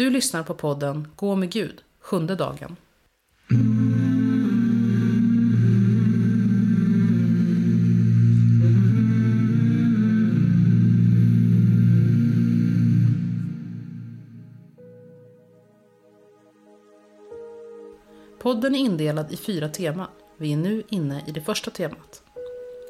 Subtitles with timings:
[0.00, 2.76] Du lyssnar på podden Gå med Gud, sjunde dagen.
[18.38, 20.06] Podden är indelad i fyra teman.
[20.36, 22.22] Vi är nu inne i det första temat.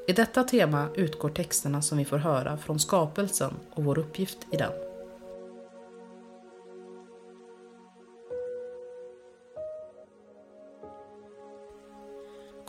[0.09, 4.57] I detta tema utgår texterna som vi får höra från skapelsen och vår uppgift i
[4.57, 4.90] den.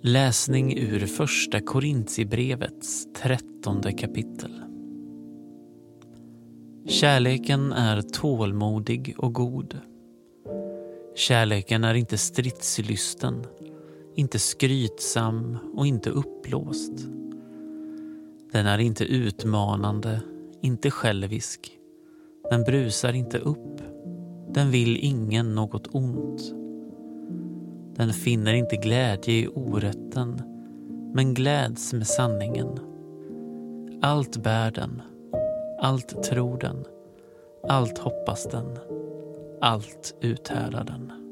[0.00, 4.62] Läsning ur Första Korintierbrevets trettonde kapitel.
[6.86, 9.80] Kärleken är tålmodig och god.
[11.14, 13.46] Kärleken är inte stridslysten,
[14.14, 16.92] inte skrytsam och inte uppblåst.
[18.52, 20.20] Den är inte utmanande,
[20.62, 21.70] inte självisk.
[22.50, 23.80] Den brusar inte upp.
[24.54, 26.57] Den vill ingen något ont.
[27.98, 30.42] Den finner inte glädje i orätten,
[31.14, 32.78] men gläds med sanningen.
[34.02, 35.02] Allt bär den,
[35.80, 36.84] allt tror den,
[37.68, 38.78] allt hoppas den,
[39.60, 41.27] allt uthärdar den.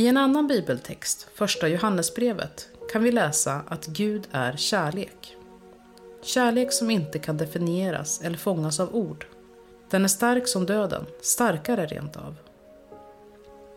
[0.00, 5.36] I en annan bibeltext, första Johannesbrevet, kan vi läsa att Gud är kärlek.
[6.22, 9.26] Kärlek som inte kan definieras eller fångas av ord.
[9.90, 12.36] Den är stark som döden, starkare rent av.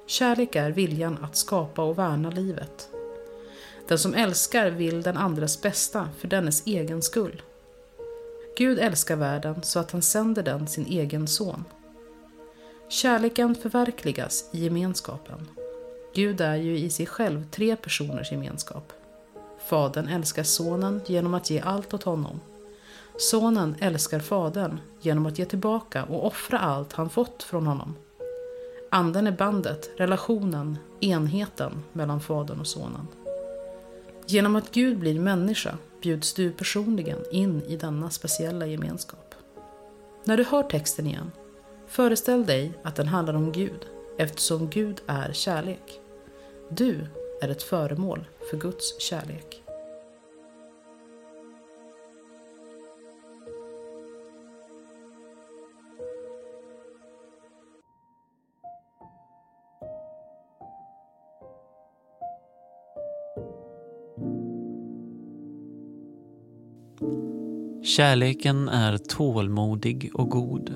[0.08, 2.90] Kärlek är viljan att skapa och värna livet.
[3.88, 7.42] Den som älskar vill den andres bästa för dennes egen skull.
[8.58, 11.64] Gud älskar världen så att han sänder den sin egen son.
[12.90, 15.48] Kärleken förverkligas i gemenskapen.
[16.16, 18.94] Gud är ju i sig själv tre personers gemenskap.
[19.68, 22.40] Fadern älskar sonen genom att ge allt åt honom.
[23.18, 27.96] Sonen älskar fadern genom att ge tillbaka och offra allt han fått från honom.
[28.92, 33.08] Anden är bandet, relationen, enheten mellan fadern och sonen.
[34.28, 39.36] Genom att Gud blir människa bjuds du personligen in i denna speciella gemenskap.
[40.24, 41.32] När du hör texten igen,
[41.88, 43.86] föreställ dig att den handlar om Gud
[44.18, 46.00] eftersom Gud är kärlek.
[46.78, 47.08] Du
[47.42, 49.64] är ett föremål för Guds kärlek.
[67.84, 70.74] Kärleken är tålmodig och god.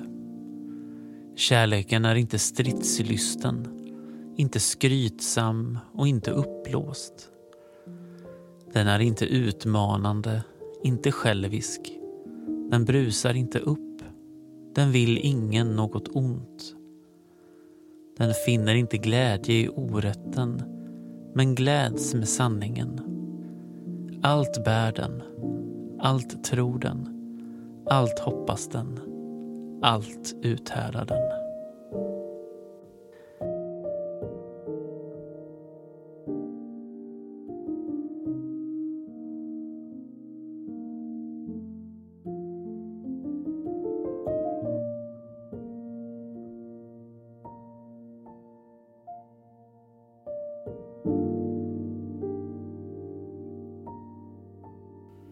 [1.36, 3.77] Kärleken är inte stridslysten,
[4.38, 7.30] inte skrytsam och inte uppblåst.
[8.72, 10.42] Den är inte utmanande,
[10.82, 11.92] inte självisk.
[12.70, 14.02] Den brusar inte upp.
[14.74, 16.74] Den vill ingen något ont.
[18.18, 20.62] Den finner inte glädje i orätten,
[21.34, 23.00] men gläds med sanningen.
[24.22, 25.22] Allt bär den,
[26.00, 27.08] allt tror den,
[27.90, 29.00] allt hoppas den,
[29.82, 31.37] allt uthärdar den.